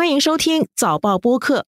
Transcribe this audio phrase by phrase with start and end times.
[0.00, 1.66] 欢迎收听早报播客。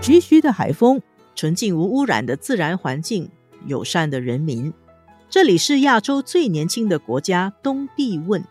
[0.00, 1.02] 徐徐的海风，
[1.34, 3.28] 纯净无污染的自然环境，
[3.66, 4.72] 友善的人民。
[5.28, 8.44] 这里是亚洲最年轻的国家——东帝汶。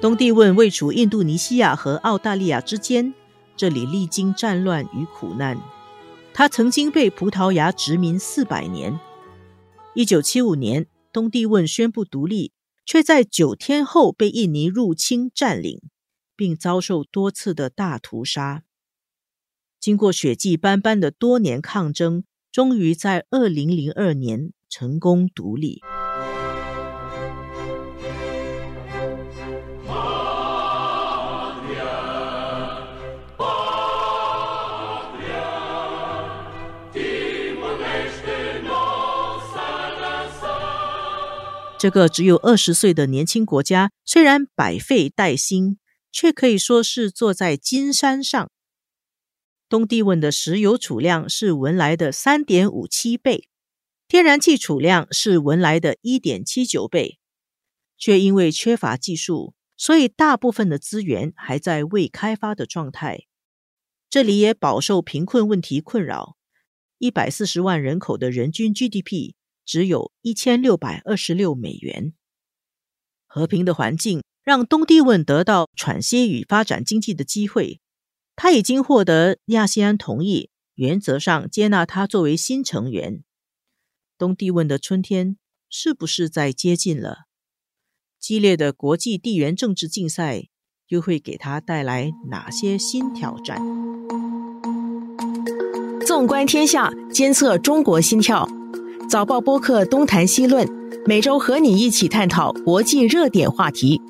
[0.00, 3.12] 东帝汶位处印度尼西亚和澳大利亚之间，
[3.56, 5.58] 这里历经战乱与苦难。
[6.40, 8.98] 它曾经被葡萄牙殖民四百年。
[9.94, 12.54] 一九七五年，东帝汶宣布独立，
[12.86, 15.82] 却在九天后被印尼入侵占领，
[16.34, 18.62] 并遭受多次的大屠杀。
[19.78, 25.82] 经过血迹斑斑的多年抗争，终于在二零零二年成功独立。
[41.80, 45.78] 这个只有二十岁的年轻国家，虽然百废待兴，
[46.12, 48.50] 却可以说是坐在金山上。
[49.66, 53.48] 东帝汶的石油储量是文莱的三点五七倍，
[54.06, 57.18] 天然气储量是文莱的一点七九倍，
[57.96, 63.20] 却因为缺乏技术，所以大部分的资源还在未开发的状态。
[64.10, 66.36] 这里也饱受贫困问题困扰，
[66.98, 69.32] 一百四十万人口的人均 GDP。
[69.70, 72.12] 只有一千六百二十六美元。
[73.28, 77.80] 和平的环境让东帝汶得到喘息与发展经济的机会。
[78.34, 83.22] 他已经获得亚细安同意，原则上接纳他作为新成员。
[84.18, 85.36] 东帝汶的春天
[85.68, 87.26] 是不是在接近了？
[88.18, 90.48] 激烈的国际地缘政治竞赛
[90.88, 93.62] 又会给他带来哪些新挑战？
[96.04, 98.48] 纵观天下，监测中国心跳。
[99.10, 100.68] 早报播客东谈西论，
[101.04, 104.00] 每周和你一起探讨国际热点话题。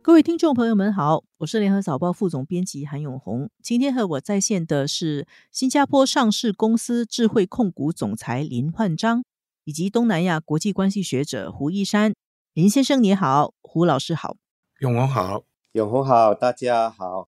[0.00, 3.50] 各位听众朋友们好，我是联合早报副总编辑韩永红。
[3.60, 9.24] 今天和我在线的是新加坡上市公司智慧控股总裁林焕章，
[9.64, 12.14] 以及东南亚国际关系学者胡一山。
[12.52, 14.36] 林先生你好，胡老师好，
[14.78, 15.42] 永红好，
[15.72, 17.26] 永红好，大家好。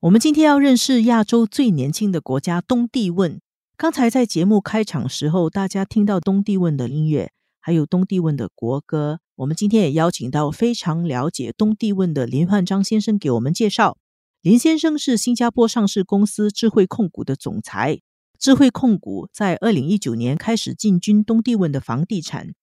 [0.00, 3.40] 我们今天要认识亚洲最年轻的国家东帝汶。
[3.78, 9.20] 刚才在节目开场时候，大家听到东帝汶的音乐，还有东帝汶的国歌。
[9.34, 13.98] 我们今天也邀请到非常了解东帝汶的林焕章先生给我们介绍。
[14.40, 18.00] 林先生是新加坡上市公司智慧控股的总裁。
[18.38, 22.54] 智慧控股在二零一九年开始进军东帝汶的房地产。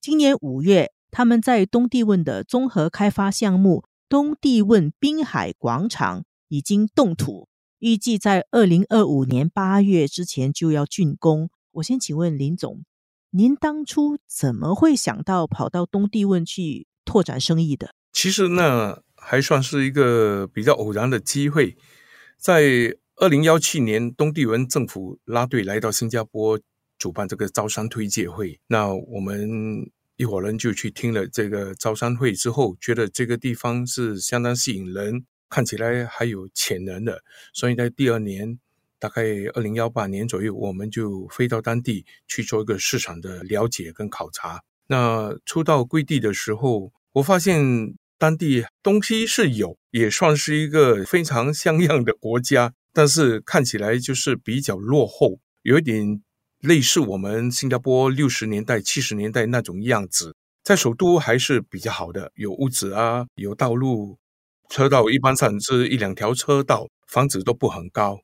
[0.00, 7.48] 今年五月，他们在东帝汶的综合开发项目东帝汶滨海广场已经动土。
[7.82, 11.50] 预计在二零二五年八月之前就要竣工。
[11.72, 12.84] 我先请问林总，
[13.30, 17.92] 您当初怎么会想到跑到东帝汶去拓展生意的？
[18.12, 21.76] 其实那还算是一个比较偶然的机会。
[22.38, 26.60] 在二零幺七年，东帝汶政府拉队来到新加坡
[26.96, 35.26] 主办这个招商推介会，那我们一伙人就去听了这个招商会之后，觉得这个地方是相当吸引人。
[35.52, 38.58] 看起来还有潜能的，所以在第二年，
[38.98, 44.62] 大概二零幺八年左右，我们就飞到当地去做一个市场的了解跟考察。
[44.86, 56.22] 那初到贵地的时候，我发现当地东西是有，也算是一个非常像样的国家，但是看起来就是比较落后，有一点
[56.60, 60.34] 类似我们新加坡六十年代、七十年代那种样子。
[60.64, 64.18] 在首都还是比较好的，有屋子啊，有道路。
[64.72, 68.22] 车道一般上是一两条车道，房子都不很高。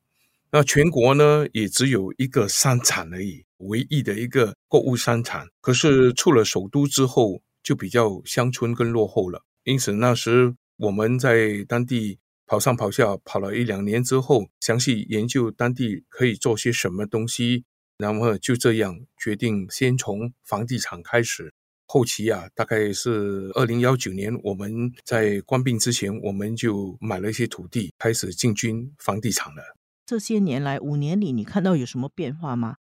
[0.51, 5.47] 那全国呢，也只有一个商场而已，唯一的一个购物商场。
[5.61, 9.43] 可是出了首都之后，就比较乡村跟落后了。
[9.63, 12.17] 因此那时我们在当地
[12.47, 17.63] 跑上跑下，跑了一两年之后，详细研究当地可以做些什么东西，
[17.99, 21.53] 然后就这样决定先从房地产开始。
[21.91, 29.75] 后期啊，大概是二零幺九年，我们在关闭之前，我们就买了一些土地，开始进军房地产了。
[30.05, 32.75] 这些年来，五年里，你看到有什么变化吗？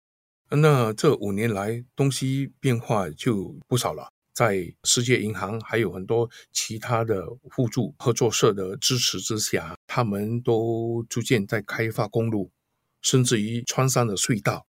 [0.48, 4.08] 那这五年来，东西变化就不少了。
[4.32, 12.50] 在世界银行还有很多其他的互助合作社的支持之下，他们都逐渐在开发公路，
[13.02, 14.66] 甚至于穿山的隧道。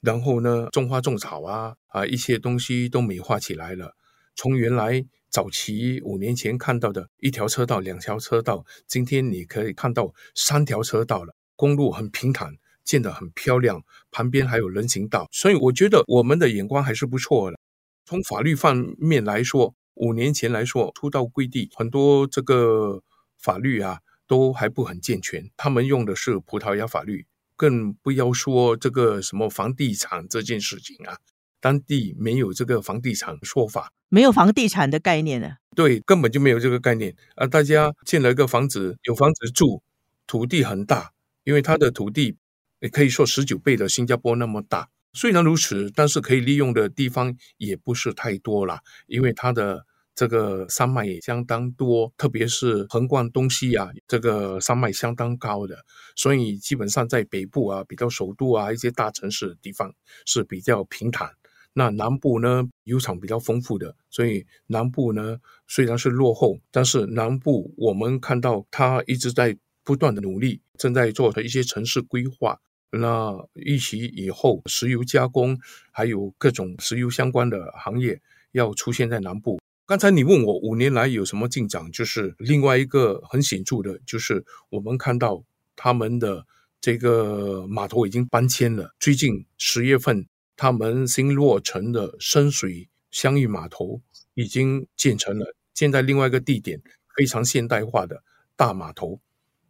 [0.00, 3.94] 然后呢，种花种草啊，啊，一些东西都美化起来了。
[4.34, 11.34] 从原来早期五年前看到的一条车道、两条车道，今天你可以看到三条车道了。
[11.56, 12.54] 公路很平坦，
[12.84, 17.58] 建得很漂亮，旁边还有人行道，所以我觉得我们的眼光还是不错的。
[18.06, 23.02] 从法律方面来说，五年前来说，出到归地很多这个
[23.36, 27.26] 法律啊都还不很健全，他们用的是葡萄牙法律，
[27.60, 31.18] 更不要说这个什么房地产这件事情啊，
[31.60, 35.56] 当地没有这个房地产说法，没有房地产的概念呢。
[35.76, 37.46] 对，根本就没有这个概念啊！
[37.46, 39.82] 大家建了一个房子，有房子住，
[40.26, 41.12] 土地很大，
[41.44, 42.38] 因为它的土地
[42.80, 44.88] 也可以说十九倍的新加坡那么大。
[45.12, 49.84] 虽然如此，但是可以利用的地方也不是太多了，因为它的
[50.14, 55.76] 这个山脉也相当多，特别是横贯东西啊，这个山脉相当高的，
[56.14, 59.94] 所以基本上在北部啊，比较首都啊一些大城市的地方
[60.26, 61.30] 是比较平坦。
[61.72, 72.58] 那南部呢，油厂比较丰富的，所以南部呢虽然是落后，但是南部我们看到它一直在不断的努力，正在做的一些城市规划。
[72.90, 75.56] 那预期以后石油加工
[75.92, 78.20] 还有各种石油相关的行业
[78.50, 79.59] 要出现在南部。
[79.90, 85.42] 刚才你问我五年来有什么进展，就是另外一个很显著的，就是我们看到
[85.74, 86.46] 他们的
[86.80, 88.94] 这个码头已经搬迁了。
[89.00, 94.00] 最近十月份，他们新落成的深水香玉码头
[94.34, 96.80] 已经建成了，建在另外一个地点，
[97.16, 98.22] 非常现代化的
[98.54, 99.20] 大码头。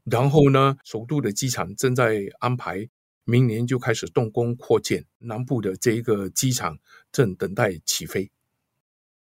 [0.04, 2.90] 然后呢，首都的机场正在安排。
[3.24, 6.78] 明年就开始动工扩建南部的这一个机场，
[7.10, 8.30] 正等待起飞。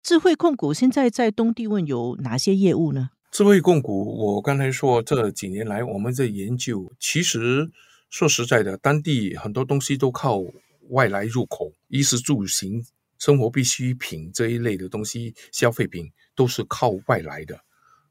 [0.04, 3.08] 智慧控股现在在东帝汶有哪些业务呢？
[3.30, 7.70] 智慧控股，我刚才说这几年来我们在研究，其实
[8.10, 10.42] 说实在的，当地很多东西都靠
[10.90, 12.84] 外来入口，衣食住行、
[13.18, 17.60] 生活必需品这一类的东西，消费品都是靠外来的，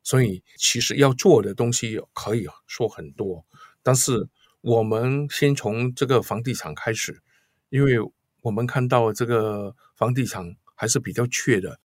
[0.02, 3.46] 所以其实要做的东西可以说很多，
[3.84, 4.28] 但是。
[4.62, 7.22] 我们先从这个房地产开始，
[7.68, 7.96] 因为
[8.40, 11.82] 我们看到这个房地产还是比较缺的。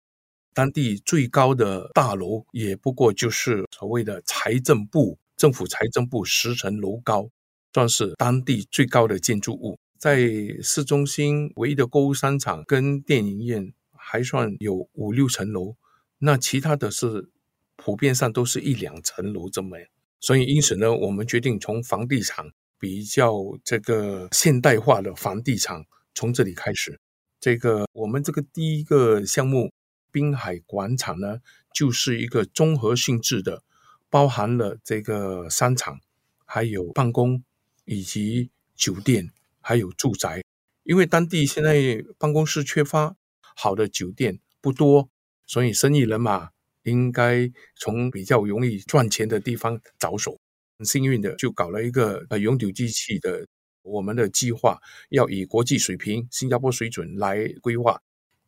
[0.54, 7.30] 当地最高的大楼也不过就是所谓的财政部政府财政部十层楼高，
[7.72, 9.78] 算是当地最高的建筑物。
[9.98, 10.28] 在
[10.62, 15.76] 市中心唯一的购物商场跟电影院还算有五六层楼，
[16.18, 17.30] 那其他的是
[17.76, 19.88] 普遍上都是一两层楼这么样。
[20.20, 22.46] 所以因此呢，我们决定从房地产。
[22.82, 23.32] 比较
[23.62, 25.84] 这个现代化的房地产
[26.16, 26.98] 从这里开始。
[27.38, 29.70] 这个我们这个第一个项目
[30.12, 31.40] 滨海广场呢，
[31.74, 33.64] 就是一个综合性质的，
[34.08, 35.98] 包含了这个商场、
[36.44, 37.42] 还有办公
[37.84, 40.42] 以及酒店，还有住宅。
[40.84, 45.08] 因为当地现在办公室缺乏，好的酒店不多，
[45.46, 46.50] 所以生意人嘛，
[46.82, 50.38] 应该从比较容易赚钱的地方着手。
[50.78, 53.46] 很幸运的，就搞了一个呃永久机器的
[53.82, 54.80] 我们的计划，
[55.10, 58.02] 要以国际水平、新加坡水准来规划，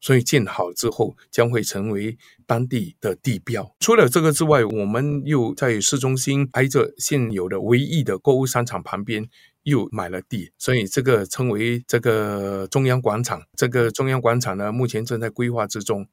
[0.05, 3.75] 所以建好之后将会成为当地的地标。
[3.81, 9.27] 除了这个之外，我们又在市中心挨着现有的唯一的购物商场旁边
[9.63, 13.43] 又买了地，所以这个称为这个中央广场。
[13.57, 16.07] 这个中央广场呢，目前正在规划之中。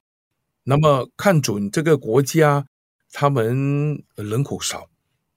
[0.63, 2.65] 那么看准这个国家，
[3.11, 4.87] 他们人口少。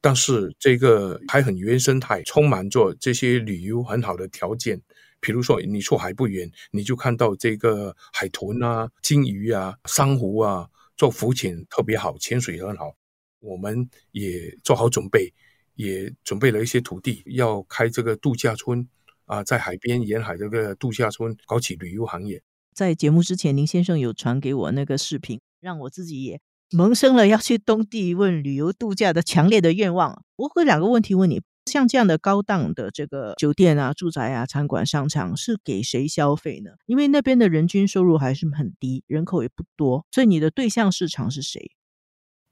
[0.01, 4.81] 但是这个还很原生态，充满着这些旅游很好的条件。
[5.25, 12.95] 比如说，你出海不远，你就看到这个海豚啊、金鱼啊、珊瑚啊，做浮潜特别好，潜水很好。
[13.41, 15.33] 我们也做好准备，
[15.77, 18.87] 也准备了一些土地，要开这个度假村
[19.25, 22.43] 啊，在海边沿海这个度假村搞起旅游行业。
[22.75, 26.39] 在节目之前，林先生有传给我那个视频，让我自己也。
[26.71, 30.23] 萌生了要去东帝汶旅游度假的强烈的愿望。
[30.37, 36.73] 我有两个问题问你：像这样的高档的这个酒店啊、住宅啊、餐馆、商场是给谁消费呢？
[36.87, 41.73] 因为那边的人均收入还是很低，人口也不多，所以你的对象市场是谁？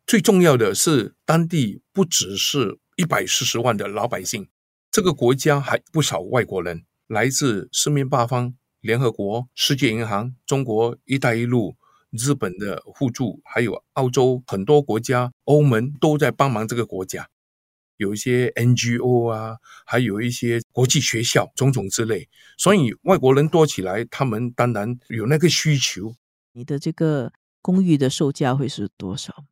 [0.07, 4.49] 最重要的是，当地不只是一百四十万的老百姓，
[4.91, 11.77] 这个国家还不少外国人，来自四面八方，联合国、世界银行、中国“一带一路”。
[12.13, 17.27] 日本的互助，还有澳洲很多国家、欧盟都在帮忙这个国家，
[18.03, 19.57] 有一些 NGO 啊，
[19.87, 22.29] 还有一些国际学校，种种之类。
[22.59, 26.15] 所以外国人多起来，他们当然有那个需求。
[26.53, 29.47] 你的这个公寓的售价会是多少？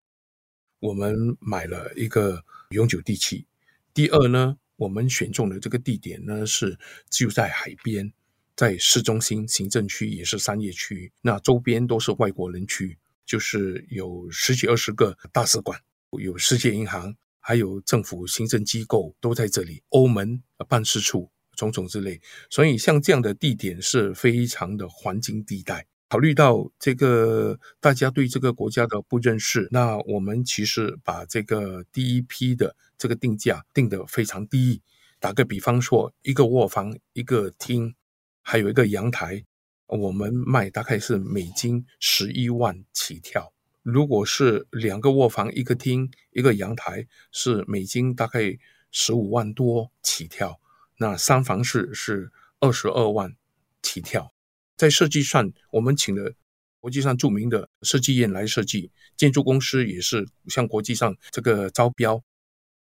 [0.81, 3.47] 我们买了一个永久地契。
[3.95, 6.79] 第二呢，我们选中的这个地点呢是
[7.09, 8.13] 就在海边。
[8.57, 15.81] 在市中心行政区也是商业区，那周边都是外国人区，就是有十几二十个大使馆，
[16.11, 19.83] 有世界银行，还有政府行政机构都在这里。
[19.89, 22.21] 欧盟办事处种种之类。
[22.49, 25.87] 所以像这样的地点是非常的黄金地带。
[26.09, 34.83] 考虑到这个大家对这个国家的不认识，那我们其实把这个第一批的这个定价定得非常低。
[35.21, 37.95] 打个比方说，一个卧房、一个厅，
[38.43, 39.45] 还有一个阳台，
[39.87, 43.53] 我们卖大概是美金十一万起跳。
[43.91, 48.57] 如果是两个卧房、一个厅、一个阳台，是美金大概
[48.91, 50.61] 十五万多起跳。
[50.99, 52.31] 那三房式是
[52.61, 53.35] 二十二万
[53.83, 54.33] 起跳。
[54.77, 56.33] 在设计上，我们请了
[56.79, 62.23] 国际上著名的设计院来设计，建筑公司也是向国际上这个招标，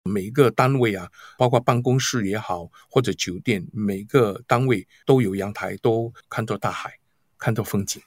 [0.02, 6.98] 每个单位啊，包括办公室也好，或者酒店，每个单位都有阳台，都看到大海，
[7.38, 8.02] 看到风景。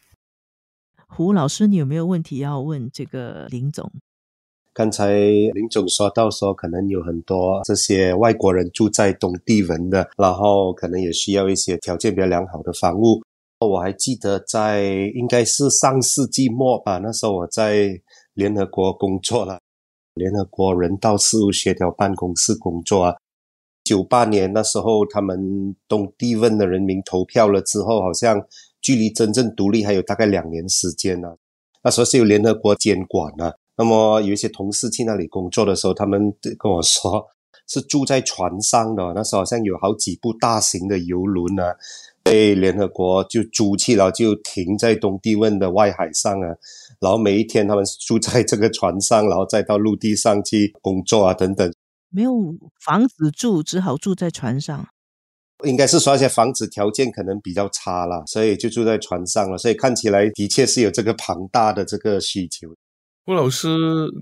[1.14, 3.92] 胡老师，你有没有问题要问这个林总？
[4.74, 13.22] 刚才林总说到说，可能有很多这些外国人住在东帝汶的，然后可能也需要一些条件比较良好的房屋。
[13.60, 17.90] 我还记得在应该是上世纪末吧，那时候我在
[18.34, 19.60] 联合国工作了，
[20.14, 23.18] 联合国人道事务协调办公室工作啊。
[23.84, 28.42] 九八年那时候，他们东帝汶的人民投票了之后，好像
[28.92, 31.30] 距离真正独立还有大概两年时间呢。
[31.82, 33.58] 那时候是由联合国监管的。
[33.78, 37.26] 那么有一些同事去那里工作的时候，他们跟我说
[37.68, 39.14] 是住在船上的。
[39.16, 41.74] 那时候好像有好几部大型的游轮啊。
[42.24, 46.48] 被联合国就租去了，就停在东帝汶的外海上啊。
[47.00, 51.74] 然后每一天他们住在这个船上，然后再到陆地上去工作啊等等。
[52.10, 52.32] 没有
[52.84, 54.88] 房子住，只好住在船上。
[55.64, 59.58] 应该是说一些房子条件可能比较差了，所以就住在船上了。
[59.58, 62.76] 所以看起来的确是有这个庞大的这个需求。
[63.24, 63.68] 郭老师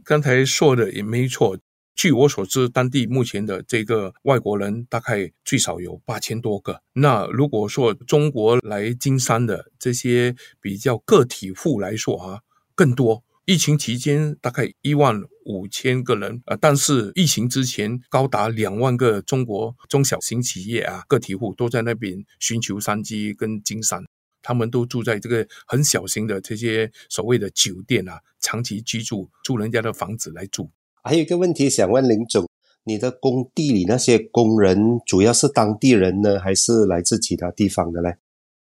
[0.03, 1.58] 刚才说的也没错。
[1.96, 6.81] 据我所知，当地目前的这个外国人大概最少有八千多个。
[6.93, 12.39] 那如果说中国来经商的这些比较个体户来说啊，
[12.74, 13.22] 更多。
[13.43, 15.13] 疫情期间大概一万
[15.49, 24.05] 五千个人，呃，但是疫情之前高达两万个中国中小型企业啊，个体户都在那边寻求商机跟经商。
[24.43, 30.69] 他们都住在这个很小型的这些所谓的酒店啊，长期居住，住人家的房子来住。
[31.03, 32.47] 还有一个问题想问林总，
[32.83, 38.11] 你的工地里那些工人主要是当地人呢，还是来自其他地方的呢？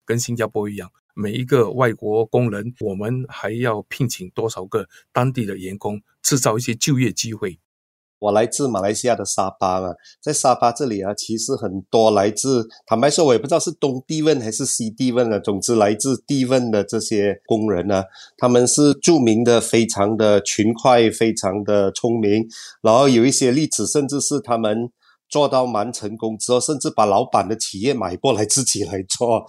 [0.05, 7.59] 跟新加坡一样，每一个外国工人，我们还要聘请多少个当地的员工，制造一些就业机会。
[8.19, 9.89] 我来自马来西亚的沙巴嘛，
[10.21, 18.01] 在沙巴这里啊，其实很多来自，坦白说，我也不知道是东地汶还是西地汶的，总之来自地汶的这些工人呢，
[18.37, 22.47] 他们是著名的，非常的勤快，非常的聪明，
[22.81, 24.89] 然后有一些例子，甚至是他们
[25.27, 29.45] 做到蛮成功之后，甚至把老板的企业买过来自己来做。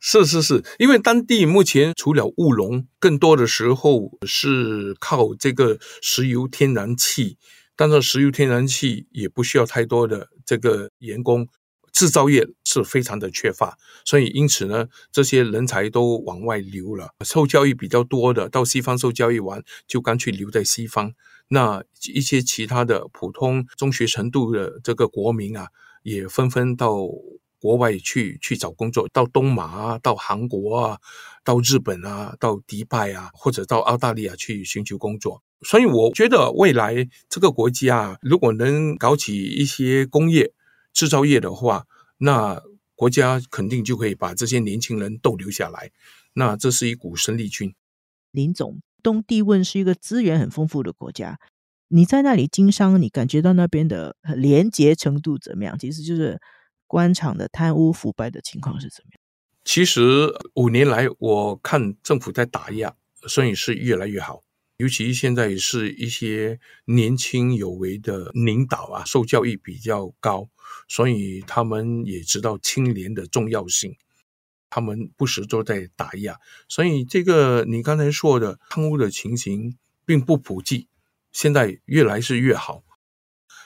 [0.00, 7.36] 是是是，因为当地目前除了务农，更多的时候是靠这个石油天然气。
[7.76, 11.48] 但是石油天然气也不需要太多的这个员工，
[11.92, 17.14] 制造业是非常的缺乏，所以因此呢，这些人才都往外流了。
[17.24, 21.14] 受教育比较多的到西方受教育完，就干脆留在西方。
[21.48, 25.68] 那一些其他的普通中学程度的这个国民啊，
[26.02, 26.98] 也纷纷到
[27.60, 30.98] 国外去去找工作，到东马啊，到韩国啊，
[31.44, 35.42] 到日本啊，到迪拜啊，或者到澳大利亚去寻求工作。
[35.62, 40.52] 所以我觉得未来这个国家如果能搞起一些工业
[40.94, 41.84] 制造业的话，
[42.16, 42.62] 那
[42.94, 45.90] 国家肯定就可以把这些年轻人逗留下来。
[46.32, 47.74] 那这是一股生力军。
[48.30, 51.38] 林总，东帝汶是一个资源很丰富的国家，
[51.88, 55.76] 你在那里经商，你感觉到那边的廉洁程度怎么样？
[55.78, 56.40] 其实就是
[56.90, 59.20] 官场的贪污腐败的情况是怎么样？
[59.64, 62.96] 其实五年来，我看政府在打压，
[63.28, 64.42] 所以是越来越好。
[64.76, 70.48] 尤其现在是一些年轻有为的领导啊，受教育比较高，
[70.88, 73.94] 所以他们也知道清廉的重要性，
[74.68, 80.88] 他们不时都在打压，所以这个你刚才说的贪污的情形并不普及，
[81.30, 82.82] 现在越来是越好，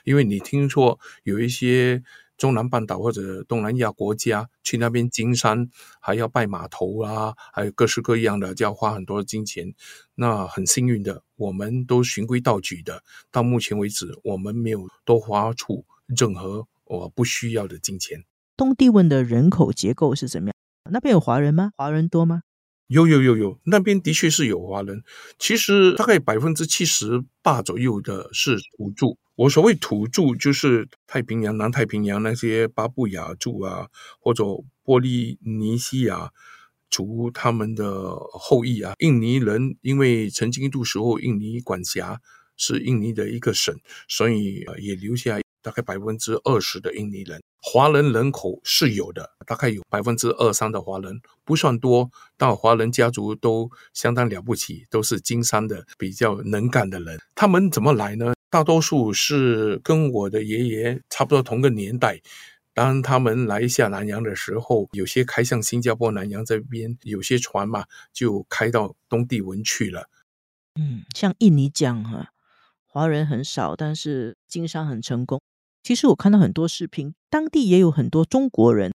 [0.04, 2.02] 因为你听说有一些。
[2.36, 5.68] 中南半岛或者东南亚国家去那边经商，
[6.00, 9.74] 还要拜码头啊，还有各式各样的，就要花很多金钱。
[10.14, 13.02] 那很幸运的，我们都循规蹈矩的。
[13.30, 18.24] 到目前为止，我们没有多花出任何我不需要的金钱。
[18.56, 20.54] 东帝汶的人口结构是怎么样？
[20.90, 21.70] 那边有华人吗？
[21.76, 22.42] 华人多吗？
[22.86, 25.02] 有有有有，那边的确是有华人。
[25.38, 29.16] 其实大概百分之七十八左右的是土著。
[29.36, 33.88] 我所谓土著，就是太平洋、南太平洋那些巴布亚族啊，
[34.20, 34.44] 或者
[34.84, 36.30] 波利尼西亚
[36.90, 38.94] 族他们的后裔啊。
[38.98, 42.20] 印尼人因为曾经一度时候印尼管辖
[42.56, 43.74] 是印尼的一个省，
[44.08, 47.42] 所以也留下大概百分之二十的印尼人。
[47.62, 57.18] 华人人口是有的，大概有百分之二三的华人，不算多，但华人家族都相当了不起，都是经商的比较能干的人。
[57.34, 58.34] 他们怎么来呢？
[58.50, 62.20] 大多数是跟我的爷爷差不多同个年代。
[62.74, 70.10] 当他们来下南洋的时候，有些开向新加坡、南洋这边，有些船嘛就开到东帝汶去了。
[70.74, 72.32] 嗯，像印尼讲哈，
[72.84, 75.40] 华人很少，但是经商很成功。
[75.84, 78.90] 其实我看到很多视频，当地也有很多中国人。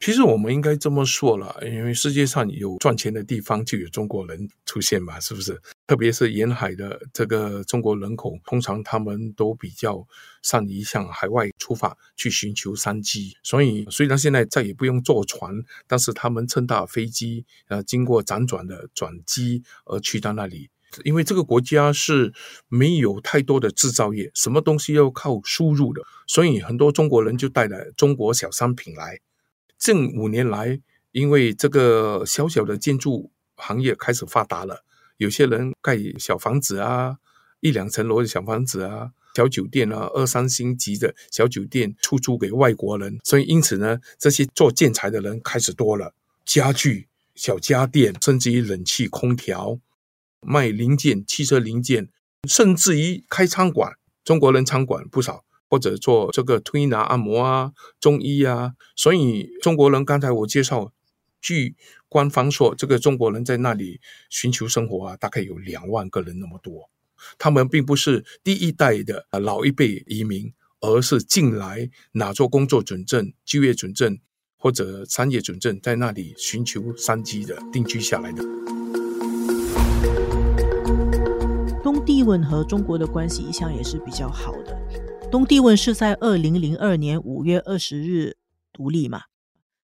[0.00, 5.56] 其实我们应该这么说了，因为世界上有赚钱的地方，就有中国人出现嘛，是不是？
[5.86, 10.04] 特别是沿海的这个中国人口，通常他们都比较
[10.42, 13.36] 善于向海外出发去寻求商机。
[13.44, 15.54] 所以虽然现在再也不用坐船，
[15.86, 20.68] 但是他们乘搭飞机，呃，经过辗转的转机而去到那里。
[21.02, 22.32] 因为这个国家是
[22.68, 29.18] 没有太多的制造业，什么东西要靠输入的，所以很多中国人就带了中国小商品来。
[29.78, 30.80] 近五年来，
[31.12, 34.84] 因为这个小小的建筑行业开始发达了，
[35.16, 37.16] 有些人盖小房子啊，
[37.60, 49.78] 一两层楼的小房子啊，小酒店啊，二三星级的小酒店出租给外国人，所以因此呢，这些做建材的人开始多了，家具、小家电，甚至于冷气、空调。
[50.46, 52.08] 卖零件、汽车零件，
[52.48, 58.74] 甚至于开餐馆，中国人餐馆不少，或者做这个推拿按摩啊、中医啊。
[58.94, 60.92] 所以中国人刚才我介绍，
[61.40, 61.76] 据
[62.08, 66.90] 官方说，这个中国人在那里寻求生活啊，大概有两万个人那么多。
[67.38, 74.18] 他们并不是第一代的老一辈移民，而是进来拿做工作准证、就业准证
[74.56, 78.44] 或者商业准证，在那里寻求商机的定居下来的。
[82.24, 84.76] 汶和中国的关系一向也是比较好的。
[85.30, 88.36] 东帝汶是在二零零二年五月二十日
[88.72, 89.22] 独立嘛？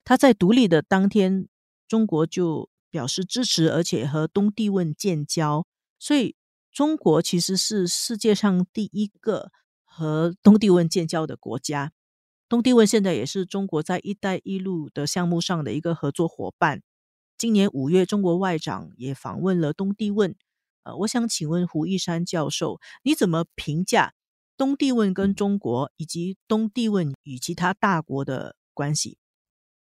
[0.04, 1.46] 他在独立的当天，
[1.86, 5.66] 中国就表示支持，而且和东帝汶建交。
[5.98, 6.34] 所以，
[6.72, 9.50] 中国其实是世界上第一个
[9.84, 11.92] 和东帝汶建交的国家。
[12.48, 16.82] 东帝汶现在也是中国在“一带一路”的项目上的一个合作伙伴。
[17.36, 20.34] 今年五月，中国外长也访问了东帝汶。
[20.82, 24.14] 呃，我想请问胡一山教授，你怎么评价
[24.56, 29.18] 东帝汶跟中国以及东帝汶与其他大国的关系？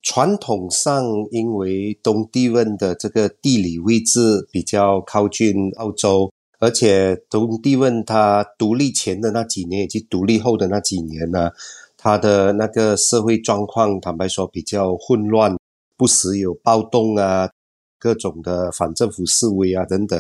[0.02, 11.52] 传统上，因为东帝汶的这个地理位置比较靠近澳洲，而且东帝汶它独立前的那几年以及独立后的那几年呢，
[11.96, 15.56] 它的那个社会状况，坦白说比较混乱，
[15.96, 17.52] 不时有暴动啊。
[18.02, 20.20] 各种的反政府示威啊等等，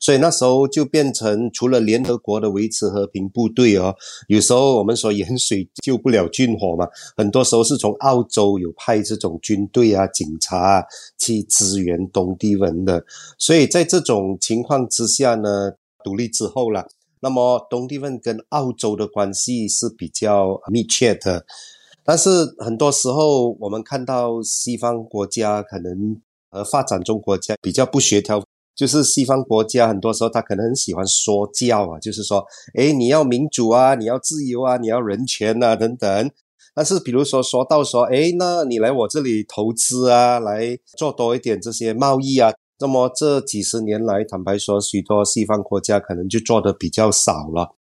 [0.00, 3.94] 所以那时候就变成除了联合国的维持和平部队哦，
[4.28, 10.84] 有时候我们说盐水救不了军火嘛，很多时候是从澳洲有派这种军队啊、警察啊
[11.18, 13.04] 去支援东帝汶的。
[13.36, 16.88] 所以在这种情况之下呢，独立之后了，
[17.20, 21.44] 那么东帝汶跟澳洲的关系是比较密切的，
[22.02, 26.16] 但是很多时候我们看到西方国家可能。
[26.50, 28.42] 而发展中国家比较不协调，
[28.74, 36.30] 就是西方国家很多时候他可能很喜欢说教啊，就是说，哎，你要民主啊，你要自由啊，你要人权啊等等。
[36.74, 47.76] 但是比如说说到说，哎，那你来我这里投资啊，来做多一点这些贸易啊，那么这几十年来，坦白说，许多西方国家可能就做的比较少了。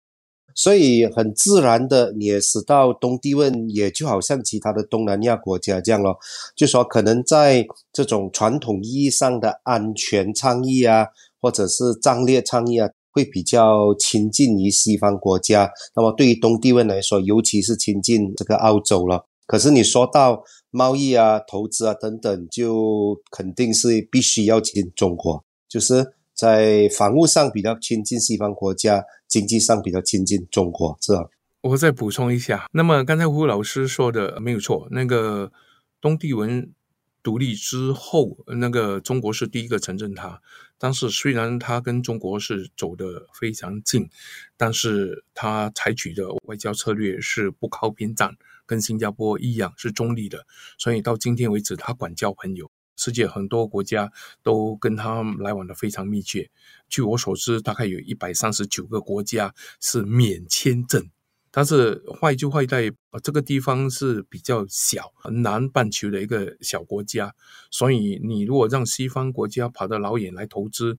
[0.55, 6.17] 所以很自然的，也使到东帝汶也就好像其他的东南亚国家这样咯，
[6.55, 11.07] 就说可能在这种传统意义上的安全倡议啊，
[11.41, 15.71] 或者是战略倡议啊，会比较亲近于西方国家。
[15.97, 19.27] 那么对于东帝汶来说，尤其是亲近这个澳洲了。
[19.47, 26.15] 可是你说到贸易啊、投资啊等等，就肯定是必须要亲中国，就是。
[26.35, 31.29] 在防务上比较亲近西方国家，经济上比较亲近中国，是吧？
[31.63, 35.51] 我再补充一下，那么刚才胡老师说的没有错，那个
[36.01, 36.71] 东帝汶
[37.23, 40.43] 独立之后，那个中国是第一个承认它。
[40.77, 44.11] 但是虽然它跟中国是走得非常近，
[44.59, 50.45] 但是它采取的外交策略是不靠边站，跟新加坡一样是中立的，
[50.77, 52.71] 所以到今天为止，它管交朋友。
[52.97, 56.51] 世界很多国家都跟他来往的非常密切。
[56.89, 61.11] 据我所知，大概有一百三十九个国家是免签证。
[61.51, 67.33] 但是坏就坏在，这个地方是比较小，南半球的一个小国家，
[67.71, 70.99] 所以你如果让西方国家跑到老远来投资，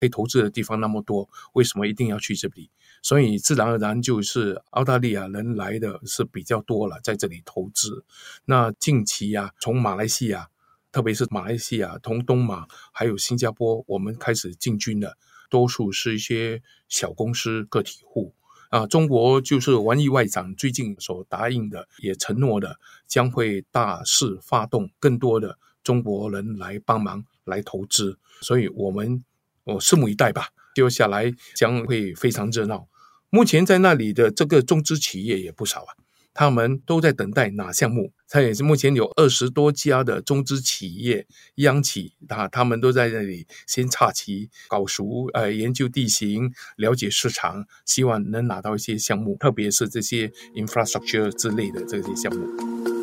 [0.00, 2.72] 可以投资的地方那么多，为什么一定要去这里？
[3.02, 8.04] 所以自然而然就是澳大利亚人来的是比较多了，在这里投资。
[8.46, 10.48] 那近期呀，从马来西亚，
[10.90, 15.16] 特别是马来西亚、同东马还有新加坡，我们开始进军的，
[15.50, 18.34] 多数是一些小公司、个体户。
[18.70, 29.24] 啊，中国就是王毅外长最近所答应的，也承诺的，将会大肆发动更多的中国人来帮忙来投资，所以我们
[29.64, 30.48] 我拭目以待吧。
[30.74, 32.86] 接下来将会非常热闹。
[33.30, 35.94] 目前在那里的这个中资企业也不少啊。
[36.34, 38.12] 他们都在等待哪项目？
[38.28, 52.97] 它也是目前有二十多家的中资企业、央企啊，他们都在那里先插旗、搞熟，呃，研究地形、了解市场，希望能拿到一些项目，特别是这些 infrastructure 之类的这些项目。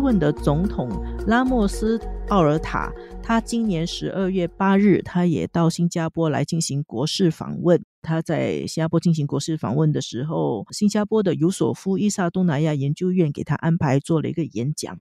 [0.00, 0.88] 问的总统
[1.26, 2.90] 拉莫斯奥尔塔，
[3.22, 7.82] 他今年十二月八日，他也到新加坡来进行国事访问。
[8.02, 14.98] 他在新加坡进行国事访问的时候，新加坡的尤索夫伊萨东南亚研究院给他安排做了一个演讲，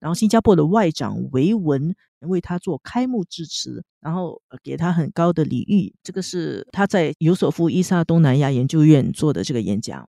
[0.00, 5.94] 然后新加坡的外长维文为他做开幕致辞，然后给他很高的礼遇。
[6.02, 10.08] 这个是他在尤索夫伊萨东南亚研究院做的这个演讲。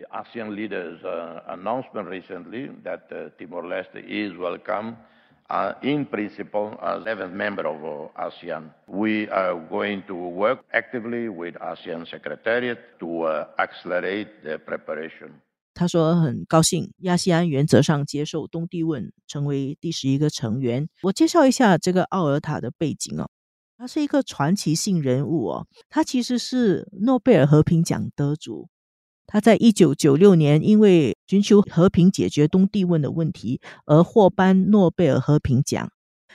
[0.00, 0.98] The ASEAN leaders
[1.46, 4.96] announcement recently that Timor Leste is welcome.
[5.82, 12.08] In principle, as seventh member of ASEAN, we are going to work actively with ASEAN
[12.08, 13.26] Secretariat to
[13.58, 15.42] accelerate the preparation.
[15.74, 20.88] 他说很高兴亚细安原则上接受东帝汶成为第十一个成员。
[21.02, 23.28] 我介绍一下这个奥尔塔的背景哦，
[23.76, 28.70] 他是一个传奇性人物哦，他其实是诺贝尔和平奖得主。
[29.32, 35.88] 他在一九九六年因为寻求和平解决东帝汶的问题而获颁诺贝尔和平奖。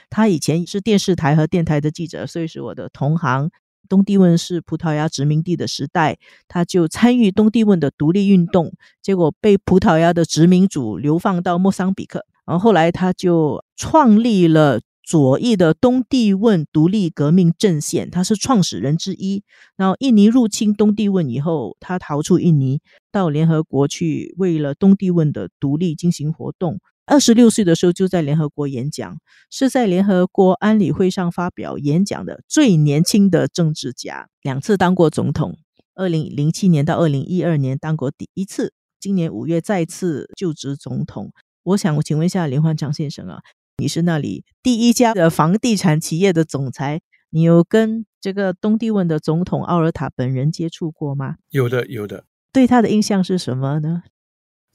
[0.08, 3.50] 他以前是电视台和电台的记者，所以是我的同行。
[3.86, 6.16] 东帝汶是葡萄牙殖民地的时代，
[6.48, 14.80] 他就参与东帝汶的独立运动，结果被葡萄牙的殖民主流放到莫桑比克，然后后来他就创立了。
[15.06, 19.44] 左翼的东帝汶独立革命阵线，他是创始人之一。
[19.76, 22.80] 然后印尼入侵东帝汶以后，他逃出印尼，
[23.12, 26.80] 到联合国去，为了东帝汶的独立进行活动。
[27.04, 29.16] 二十六岁的时候就在联合国演讲，
[29.48, 34.28] 是在联合国安理会上发表演讲的最年轻的政治家。
[34.42, 35.56] 两次当过总统，
[35.94, 41.30] 二零零七年到二零一二年当过第一次，今年五月再次就职总统。
[41.62, 43.38] 我想请问一下林焕昌先生啊。
[43.78, 51.36] 你是那里第一家的房地产企业的总裁，你有跟这个东帝汶的总统奥尔塔本人接触过吗？
[51.50, 52.24] 有的，有的。
[52.50, 54.04] 对他的印象是什么呢？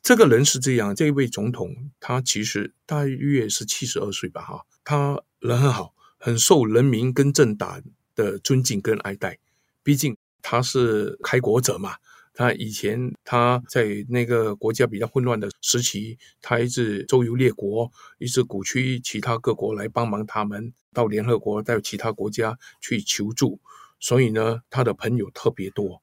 [0.03, 7.81] 这个人是这样，这位总统他其实大约是七十二岁吧，哈，他人很好，很受人民跟政党
[8.13, 9.39] 的尊敬跟爱戴，
[9.81, 11.95] 毕竟他是开国者嘛。
[12.33, 23.59] 他以前他在那个国家比较混乱的时期，他一直周游列国，一直鼓吹其他各国来帮忙他们，到联合国到其他国家去求助。
[23.99, 26.01] 所以呢，他的朋友特别多。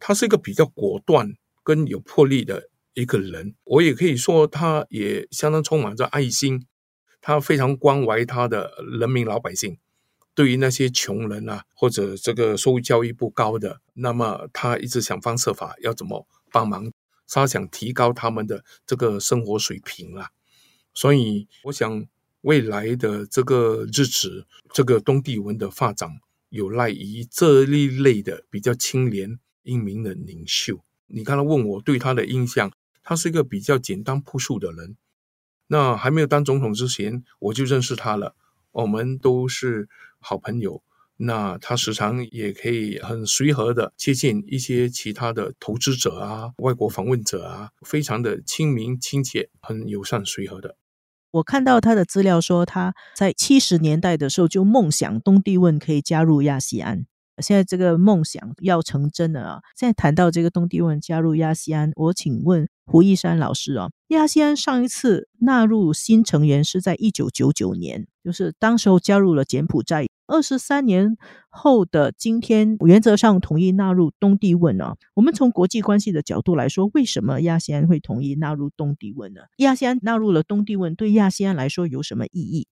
[0.00, 3.54] 他是一个比较果断跟有魄力的一个人。
[3.64, 6.66] 我也可以说，他也相当充满着爱心，
[7.20, 9.78] 他非常关怀他的人民老百姓。
[10.38, 16.92] 对于那些穷人啊，或者这个收入教育不高的，那么他一直想方设法要怎么帮忙，
[17.26, 20.30] 他想提高他们的这个生活水平啊。
[20.94, 22.06] 所以，我想
[22.42, 26.08] 未来的这个日子，这个东帝汶的发展
[26.50, 30.84] 有赖于这一类的比较清廉英明的领袖。
[31.08, 32.70] 你刚才问我对他的印象，
[33.02, 34.96] 他是一个比较简单朴素的人。
[35.66, 38.36] 那还没有当总统之前，我就认识他了。
[38.70, 39.88] 我们都是
[40.28, 40.82] 好朋友，
[41.16, 50.76] 那他时常也可以很随和的接近一些其他的投资者啊、外国访问者啊，非常的亲民亲切，很友善随和的。
[51.30, 57.06] 我看到他的资料说，他在七十年代的时候就梦想东帝汶可以加入亚细安，
[57.40, 59.60] 现在这个梦想要成真了啊！
[59.76, 70.06] 现在谈到这个东帝汶加入亚细安，我请问胡一山老师啊，亚细安上一次纳入新成员是在一九九九年，就是当时候加入了柬埔寨。
[70.26, 71.16] 二十三年
[71.48, 74.94] 后的今天，原则上同意纳入东帝汶啊。
[75.14, 79.40] 我们从国际关系的角度来说，为什么亚细安会同意纳入东帝汶呢？
[79.56, 82.68] 亚细安纳入了东帝汶，对亚细安来说有什么意义？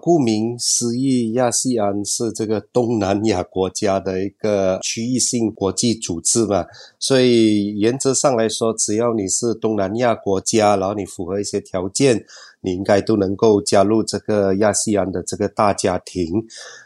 [0.00, 6.66] 顾名思义，亚细安是这个东南亚国家的一个区域性国际组织嘛，
[6.98, 12.24] 所以原则上来说，只要你是东南亚国家，然后你符合一些条件。
[12.66, 16.26] 你应该都能够加入这个亚细安的这个大家庭。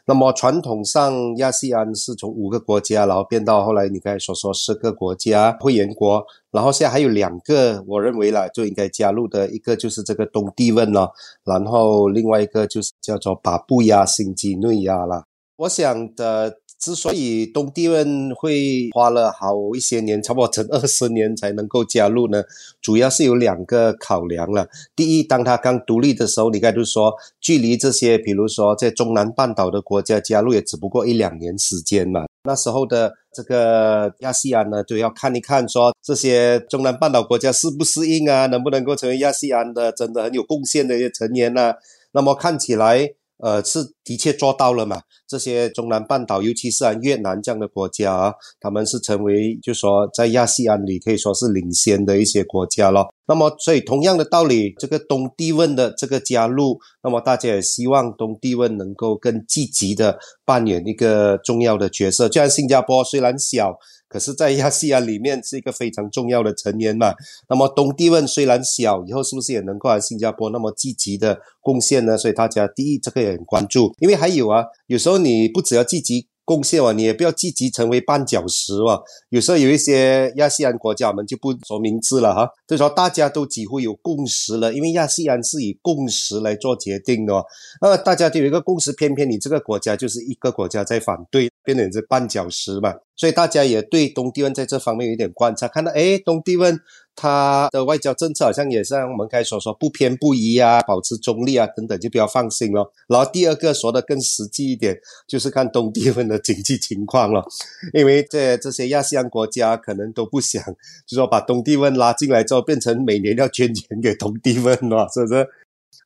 [0.05, 11.11] 那么传统上，亚细安是从五个国家，然后变到后来你刚才所说十个国家会员国，然后现在还有两个，我认为啦就应该加入的一个就是这个东帝汶了，
[11.45, 15.25] 然后另外一个就是叫做巴布亚新几内亚了。
[15.57, 16.59] 我想的。
[16.81, 22.43] 之所以东帝汶会花了好一些年，差不多整二十年才能够加入呢，
[22.81, 24.67] 主要是有两个考量了。
[24.97, 32.25] 第一，当他刚独立的时候，你该就说，距离这些，比如说在中南半岛的国家加入也只不过一两年时间嘛。
[32.45, 41.75] 那时候的这个亚细安呢，就要看一看，说这些中南半岛国家适不适应啊，能不能够成为亚细安的真的很有贡献的一些成员呢？
[42.13, 43.13] 那么看起来。
[43.43, 45.01] 呃，是的确做到了嘛？
[45.27, 53.09] 这些中南半岛，尤其是啊越南这样的国家啊，他们是成为就说在亚细安里可以说是领先的一些国家了。
[53.27, 62.29] 那么，所以同样的道理，这个东帝汶的这个加入，那么大家也希望东帝汶能够更积极的扮演一个重要的角色。
[62.29, 63.79] 就像新加坡虽然小。
[64.11, 67.15] 可是，在亚细亚里面是一个非常重要的成员嘛。
[67.49, 72.19] 那么东帝汶虽然小，以后是不是也能够来新加坡那么积极的贡献呢？
[72.19, 76.27] 所以大家第一这个也很关注，因为还有啊，有时候你不只要积极。
[76.51, 79.01] 贡献哦，你也不要积极成为绊脚石哦。
[79.29, 82.49] 有时候有一些亚细安国家，我们就不说名字了哈。
[82.67, 87.41] 就说大家都几乎有共识了，因为亚细安是以共识来做决定的。
[87.81, 92.93] 那大家都有一个共识，偏偏你这个国家就是一个国家在反对，变成是绊脚石嘛。
[93.15, 96.81] 所以大家也对东帝汶在这方面有点观察，看到哎，东帝汶。
[97.21, 102.91] 他的外交政策好像也像我们刚才所说，不偏不倚啊，保持中立啊，等等，就比较放心了。
[103.09, 107.45] 然后第二个说的更实际一点，就是看东帝汶的经济情况了，
[107.93, 110.65] 因为这这些亚细安国家可能都不想，
[111.07, 115.47] 就说把东帝汶拉进来之后，变成每年要捐钱给东帝汶了，是不是？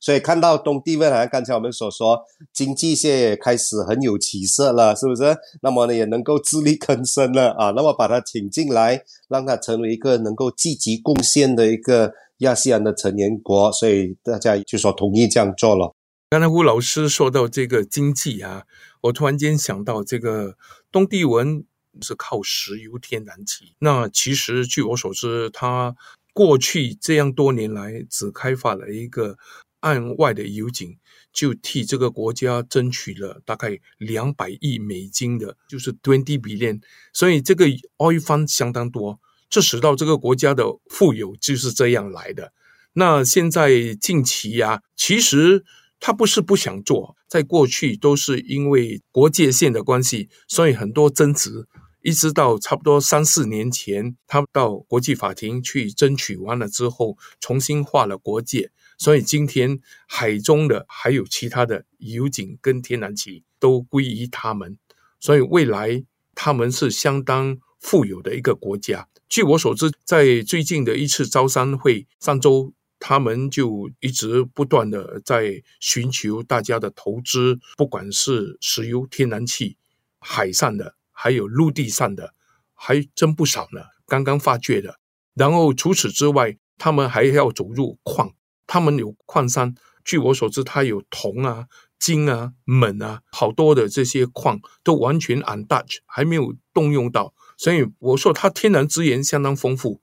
[0.05, 5.35] 所以看到东帝汶，好像刚才我们所说，经济现在也开始很有起色了，是不是？
[5.63, 7.71] 那么呢，也能够自力更生了啊。
[7.71, 15.95] 那么把他请进来，让他成为一个能够积极贡献的一个亚细安的成员国，所以大家就说同意这样做了。
[16.29, 18.65] 刚才吴老师说到这个经济啊，
[19.01, 20.55] 我突然间想到，这个
[20.91, 21.63] 东帝汶
[22.03, 23.73] 是靠石油天然气。
[23.79, 25.95] 那其实据我所知，它
[26.31, 29.37] 过去这样多年来只开发了一个。
[29.85, 30.97] 岸外的油井
[31.31, 36.81] 就替这个国家争取了大概两百亿美金的，就是 twenty billion，
[37.13, 37.67] 所以这个
[37.97, 42.51] oil fund 相当多，这使到这个国家的富有就是这样来的。
[42.93, 45.63] 那现在近期呀，其实
[45.99, 51.67] 他不是不想做，在过去都是因为国界线的关系，所以很多争执，
[52.01, 58.71] 一直到差不多三四年前，他到国际法庭去争取完了之后，重新划了国界。
[58.97, 64.77] 所以今天海中的还有其他的油井跟天然气都归于他们，
[65.19, 66.03] 所以未来
[66.33, 69.07] 他们是相当富有的一个国家。
[69.27, 79.77] 据我所知，在最近的一次招商会，上周他们就一直不断的在寻求大家的投资，不管是石油、天然气、
[80.19, 82.33] 海上的，还有陆地上的，
[82.73, 83.81] 还真不少呢。
[84.07, 84.99] 刚刚发掘的，
[85.33, 88.33] 然后除此之外，他们还要走入矿。
[88.67, 91.65] 他们有矿山，据我所知，它有铜啊、
[91.99, 97.33] 金啊、锰啊，好多的这些矿都完全 untouched，还没有动用到。
[97.57, 100.01] 所以我说，它天然资源相当丰富。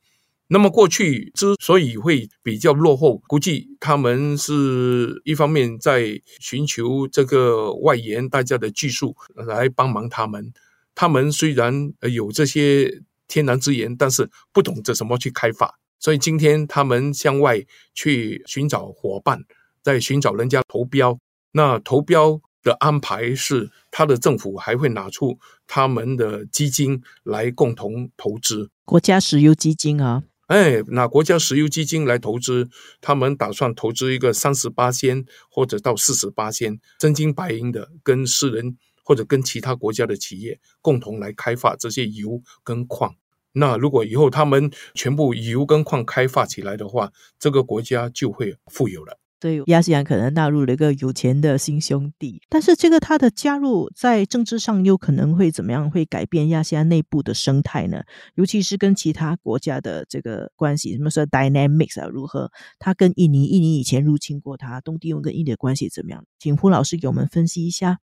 [0.48, 10.52] 那么过去之所以会比较落后，估计他们是一方面在寻求这个外援大家的技术来帮忙他们。
[10.94, 15.78] 他们虽然有这些天然资源，但是不懂得怎么去开发。
[16.02, 19.44] 所以今天他们向外去寻找伙伴，
[19.84, 21.16] 在寻找人家投标。
[21.52, 25.38] 那投标的安排是，他的政府还会拿出
[25.68, 28.68] 他们的基金来共同投资。
[28.84, 32.68] 国家石油基金啊，哎，拿国家石油基金来投资，
[33.00, 43.14] 他们打算投资一个三十八仙或者到四十八仙，真金白银的跟私人或者跟其他国家的企业共同来开发这些油跟矿。
[43.52, 49.18] 那如果以后他们全部油跟矿开发起来的话，这个国家就会富有了。
[49.38, 55.90] 对，亚细安可能纳入了一个有钱的新兄弟，但是这个他的加入在政治上又可能会怎么样？
[55.90, 58.04] 会改变亚细安内部的生态呢？
[58.36, 62.06] 尤其是跟其他国家的这个关系，什么说 dynamics 啊？
[62.06, 62.52] 如何？
[62.78, 66.24] 他跟印尼，印尼以前入侵过他，东帝汶跟印尼的关系怎么样？
[66.38, 67.98] 请胡老师给我们分析一下。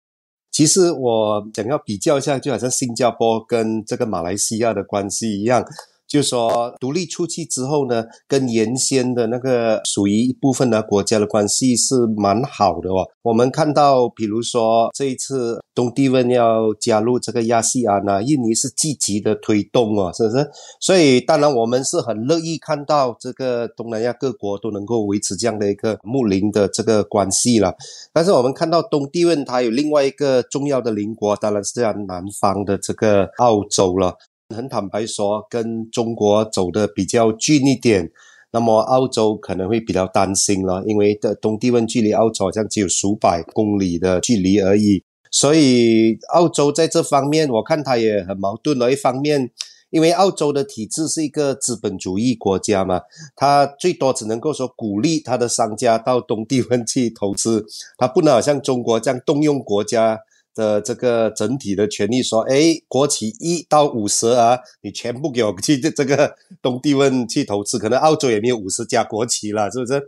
[0.56, 5.62] 其实我想要比较一下，就好像新加坡跟这个马来西亚的关系一样。
[6.08, 13.06] 就说独立出去之后呢，跟原先的那个属于一部分的国家的关系是蛮好的哦。
[13.24, 20.48] 我们看到，比如说这一次东帝汶要加入这个亚细安啊，印尼是积极的推动哦，是不是？
[20.80, 27.74] 所以当然我们是很乐意看到这个东南亚各国都能够维持这样的一个睦邻的这个关系了。
[28.13, 34.15] 但是我们看到东帝汶它有另外一个重要的邻国，当然是在南方的这个澳洲了。
[34.53, 38.12] 很坦白说，跟中国走的比较近一点，
[38.51, 48.91] 那么澳洲可能会比较担心了，因为的东帝汶距离澳洲好像只有数百公里的距离而已，所以澳洲在这方面，我看它也很矛盾了。
[48.91, 49.49] 一方面，
[49.89, 53.01] 因为澳洲的体制是一个资本主义国家嘛，
[53.36, 57.65] 它最多只能够说鼓励它的商家到东帝汶去投资，
[57.97, 60.19] 它不能好像中国这样动用国家。
[60.56, 70.02] 的这个整体的权利说，哎，国企一到五十啊，你全部给我去这这个东帝汶去投资，可能澳洲也没有五十家国企了，是不是？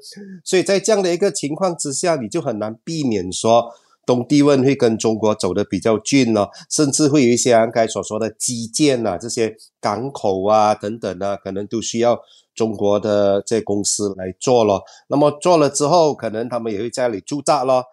[0.44, 3.66] 所以在这样的一个情况之下，你就很难避免说
[4.06, 12.18] 东帝汶会跟中国走得比较近了，甚至会有一些刚才所说的基建啊，这些港口啊等等啊，可能都需要
[12.56, 14.82] 中国的这公司来做了。
[15.10, 17.84] 那么做了之后，可能他们也会在那里驻扎咯。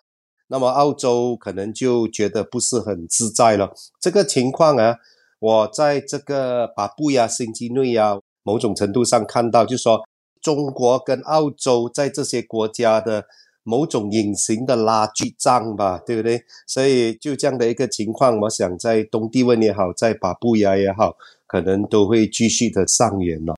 [0.48, 3.72] 那么澳洲可能就觉得不是很自在了。
[4.00, 4.96] 这个情况啊，
[5.40, 10.02] 我在这个巴布亚新几内亚某种程度上看到，就说
[10.40, 13.24] 中国跟澳洲在这些国家的
[13.62, 16.44] 某种隐形的拉锯战吧，对不对？
[16.66, 23.54] 所以就这样的一个情况，我想在东帝汶也好，在巴布亚也好，可能都会继续的上演了。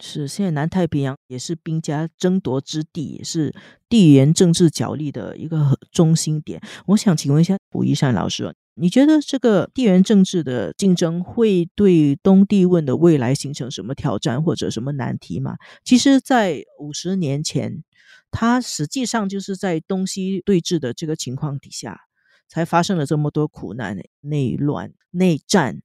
[0.00, 3.54] 是，现在南太平洋也是兵家争夺之地，也是
[3.88, 6.60] 地缘政治角力的一个 中心点。
[6.86, 15.56] 我想请问一下胡一山老师，你觉得这个地缘政治的竞争会对东帝汶的未来形成什么挑战或者什么难题吗？
[15.84, 17.84] 其实，在五十年前，
[18.30, 22.00] 它实际上就是在东西对峙的这个情况底下，
[22.48, 25.82] 才发生了这么多苦难、内乱、内战。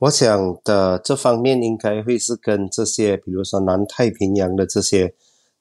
[0.00, 5.14] 我想的这方面应该会是跟这些，比如说南太平洋的这些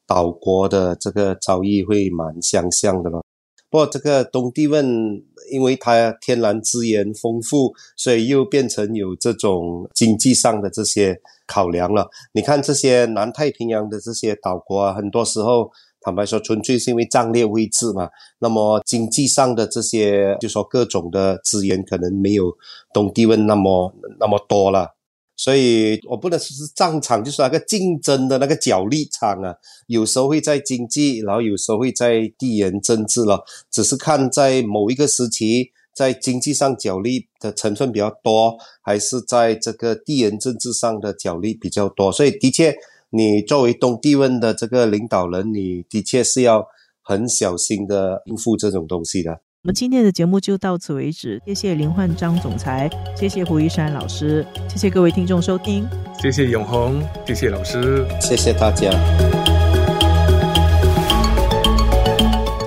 [0.08, 3.21] 岛国的这个遭遇会蛮相像的了。
[3.69, 5.21] 不过这个东帝汶，
[5.52, 12.10] 因为它天然资源丰富，所以又变成有这种经济上的这些考量了。
[12.32, 15.69] 你看这些南太平洋的这些岛国啊，很多时候。
[16.10, 18.10] 坦白说，纯粹是因为战略位置嘛。
[18.39, 22.52] 那么经济上的这些，就说各种的资源可能没有
[22.91, 24.95] 东帝汶那么那么多了。
[25.38, 29.54] 所以我不能说是战场，就是那个竞争的那个角力场啊。
[29.86, 33.43] 有时候会在经济，然后有时候会在地缘政治了。
[33.69, 42.12] 只是看在某一个时期，在经济上角力的成分比较多，还是在这个地缘政治上的角力比较多。
[42.12, 42.76] 所以的确。
[43.12, 46.67] 你作为东帝汶的这个领导人，你的确是要
[47.02, 49.32] 很小心的应付这种东西的。
[49.63, 55.88] 我们今天的节目就到此为止，谢谢林焕章总裁，谢谢胡一山老师，谢谢各位听众收听，
[56.22, 58.91] 谢谢永红，谢谢老师，谢谢大家。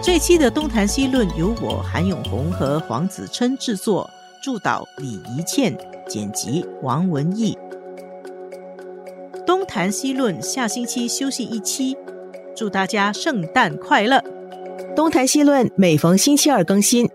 [0.03, 4.11] 这期的东谈西论由我韩永红和黄子琛制作，
[4.43, 5.73] 助导李怡倩，
[6.09, 7.57] 剪辑王文义。
[9.45, 11.97] 东谈西论，下星期休息一期，
[12.55, 14.23] 祝大家圣诞快乐。
[14.95, 17.09] 东谈西论每逢星期二更新，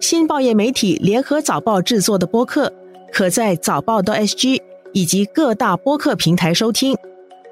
[0.00, 2.72] 新报业媒体联合早报制作的播客，
[3.12, 4.60] 可在早报的 SG
[4.92, 6.96] 以及各大播客平台收听，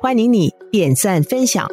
[0.01, 1.69] 欢迎你点赞分享。